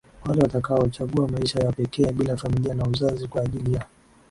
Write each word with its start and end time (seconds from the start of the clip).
wale 0.25 0.41
watakaochagua 0.41 1.27
maisha 1.27 1.59
ya 1.59 1.71
pekee 1.71 2.11
bila 2.11 2.37
familia 2.37 2.73
na 2.73 2.83
uzazi 2.85 3.27
kwa 3.27 3.41
ajili 3.41 3.73
ya 3.73 3.85